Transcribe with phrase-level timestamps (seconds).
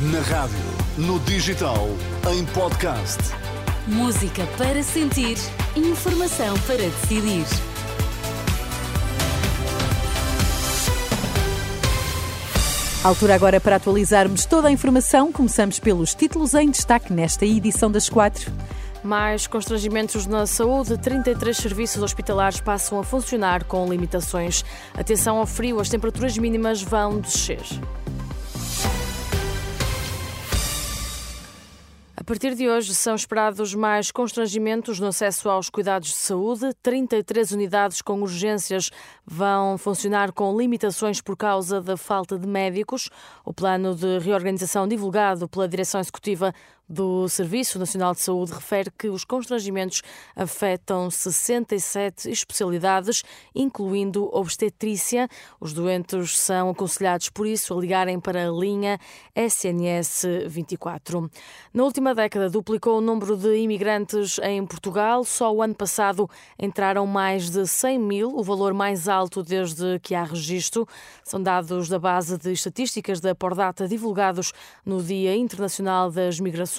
[0.00, 0.56] Na rádio,
[0.96, 1.88] no digital,
[2.32, 3.18] em podcast.
[3.88, 5.36] Música para sentir,
[5.74, 7.44] informação para decidir.
[13.02, 15.32] Altura agora para atualizarmos toda a informação.
[15.32, 18.52] Começamos pelos títulos em destaque nesta edição das quatro.
[19.02, 20.96] Mais constrangimentos na saúde.
[20.96, 24.64] 33 serviços hospitalares passam a funcionar com limitações.
[24.94, 27.64] Atenção ao frio, as temperaturas mínimas vão descer.
[32.28, 36.74] Partir de hoje são esperados mais constrangimentos no acesso aos cuidados de saúde.
[36.82, 38.90] 33 unidades com urgências
[39.24, 43.08] vão funcionar com limitações por causa da falta de médicos.
[43.46, 46.52] O plano de reorganização divulgado pela Direção Executiva
[46.88, 50.02] do Serviço Nacional de Saúde refere que os constrangimentos
[50.34, 53.22] afetam 67 especialidades,
[53.54, 55.28] incluindo obstetrícia.
[55.60, 58.98] Os doentes são aconselhados, por isso, a ligarem para a linha
[59.36, 61.30] SNS 24.
[61.74, 65.24] Na última década, duplicou o número de imigrantes em Portugal.
[65.24, 70.14] Só o ano passado entraram mais de 100 mil, o valor mais alto desde que
[70.14, 70.88] há registro.
[71.22, 74.54] São dados da base de estatísticas da Pordata divulgados
[74.86, 76.77] no Dia Internacional das Migrações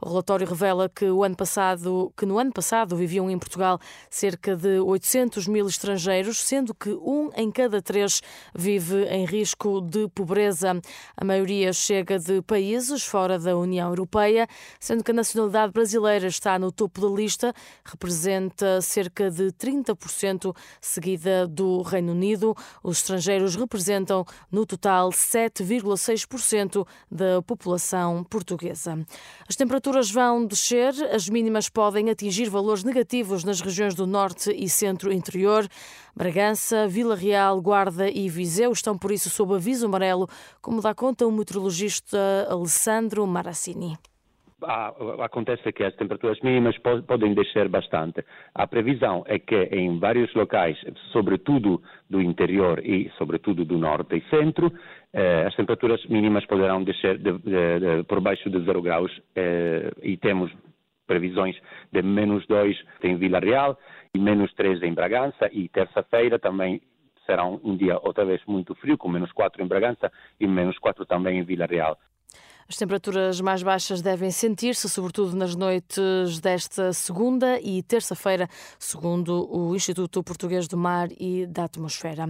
[0.00, 3.78] o relatório revela que, o ano passado, que no ano passado viviam em Portugal
[4.10, 8.20] cerca de 800 mil estrangeiros, sendo que um em cada três
[8.54, 10.80] vive em risco de pobreza.
[11.16, 14.46] A maioria chega de países fora da União Europeia,
[14.80, 21.46] sendo que a nacionalidade brasileira está no topo da lista, representa cerca de 30%, seguida
[21.46, 22.54] do Reino Unido.
[22.82, 29.04] Os estrangeiros representam, no total, 7,6% da população portuguesa.
[29.48, 34.68] As temperaturas vão descer, as mínimas podem atingir valores negativos nas regiões do norte e
[34.68, 35.66] centro-interior.
[36.14, 40.28] Bragança, Vila Real, Guarda e Viseu estão, por isso, sob aviso amarelo,
[40.60, 42.18] como dá conta o meteorologista
[42.50, 43.98] Alessandro Marassini.
[44.60, 48.24] Ah, acontece que as temperaturas mínimas podem descer bastante.
[48.52, 50.76] A previsão é que em vários locais,
[51.12, 54.72] sobretudo do interior e sobretudo do norte e centro,
[55.12, 59.92] eh, as temperaturas mínimas poderão descer de, de, de, por baixo de zero graus eh,
[60.02, 60.50] e temos
[61.06, 61.56] previsões
[61.92, 63.78] de menos 2 em Vila Real
[64.12, 66.82] e menos 3 em Bragança e terça-feira também
[67.24, 70.10] será um dia outra vez muito frio, com menos 4 em Bragança
[70.40, 71.96] e menos 4 também em Vila Real.
[72.70, 78.46] As temperaturas mais baixas devem sentir-se, sobretudo nas noites desta segunda e terça-feira,
[78.78, 82.28] segundo o Instituto Português do Mar e da Atmosfera.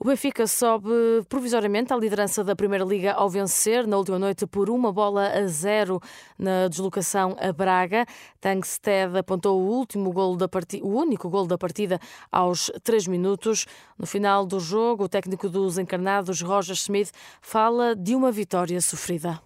[0.00, 0.88] O Benfica sobe
[1.28, 5.46] provisoriamente à liderança da Primeira Liga ao vencer na última noite por uma bola a
[5.48, 6.00] zero
[6.38, 8.06] na deslocação a Braga.
[8.40, 12.00] Tangsted apontou o último gol da partida, o único gol da partida
[12.32, 13.66] aos três minutos.
[13.98, 17.12] No final do jogo, o técnico dos encarnados, Roger Smith,
[17.42, 19.38] fala de uma vitória sofrida.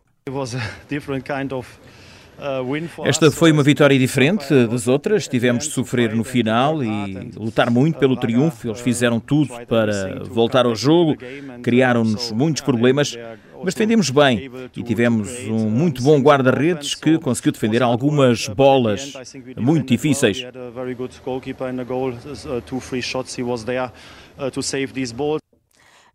[2.38, 5.26] Uh, Esta foi uma vitória diferente das outras.
[5.26, 8.68] Tivemos de sofrer no final e lutar muito pelo triunfo.
[8.68, 11.16] Eles fizeram tudo para voltar ao jogo,
[11.62, 13.18] criaram-nos muitos problemas,
[13.64, 19.12] mas defendemos bem e tivemos um muito bom guarda-redes que conseguiu defender algumas bolas
[19.56, 20.44] muito difíceis.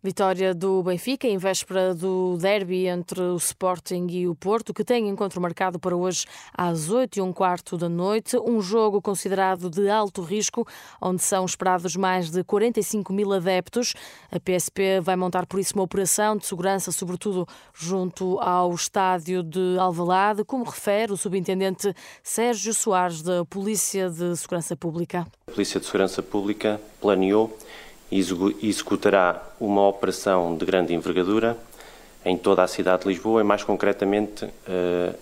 [0.04, 5.08] Vitória do Benfica em véspera do derby entre o Sporting e o Porto, que tem
[5.08, 8.36] encontro marcado para hoje às 8 e um quarto da noite.
[8.36, 10.68] Um jogo considerado de alto risco,
[11.00, 13.94] onde são esperados mais de 45 mil adeptos.
[14.30, 19.78] A PSP vai montar por isso uma operação de segurança, sobretudo junto ao estádio de
[19.78, 25.26] Alvalade, como refere o subintendente Sérgio Soares da Polícia de Segurança Pública.
[25.46, 27.56] A Polícia de Segurança Pública planeou
[28.10, 31.56] executará uma operação de grande envergadura
[32.24, 35.12] em toda a cidade de Lisboa e, mais concretamente, eh,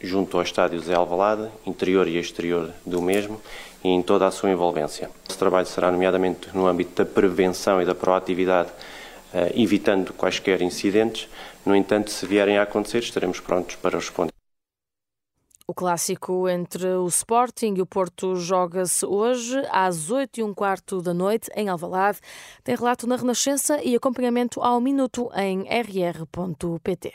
[0.00, 3.40] junto ao estádio Zé Alvalade, interior e exterior do mesmo,
[3.82, 5.10] e em toda a sua envolvência.
[5.28, 8.70] Esse trabalho será nomeadamente no âmbito da prevenção e da proatividade,
[9.32, 11.28] eh, evitando quaisquer incidentes.
[11.66, 14.43] No entanto, se vierem a acontecer, estaremos prontos para responder.
[15.66, 21.00] O clássico entre o Sporting e o Porto joga-se hoje às 8 e um quarto
[21.00, 22.18] da noite em Alvalade.
[22.62, 27.14] Tem relato na Renascença e acompanhamento ao minuto em rr.pt.